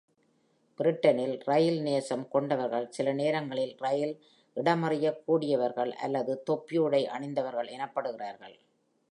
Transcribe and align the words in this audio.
பிரிட்டனில், 0.79 1.35
ரயில் 1.43 1.81
நேசம் 1.81 2.27
கொண்டவர்கள் 2.27 2.89
சிலநேரங்களில் 2.97 3.75
ரயில் 3.77 4.15
இடமறியக் 4.57 5.21
கூடியவர்கள் 5.25 5.91
அல்லது 5.91 6.43
``தொப்பி 6.45 6.77
உடை 6.77 7.03
அணிந்தவர்கள்’’ 7.07 7.71
எனப்படுகிறார்கள். 7.77 8.57